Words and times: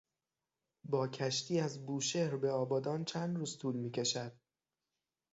با 0.83 1.07
کشتی 1.07 1.59
از 1.59 1.85
بوشهر 1.85 2.35
به 2.37 2.51
آبادان 2.51 3.05
چند 3.05 3.37
روز 3.37 3.57
طول 3.57 3.75
میکشد؟ 3.75 4.33